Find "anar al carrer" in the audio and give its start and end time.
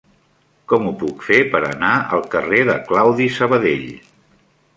1.67-2.63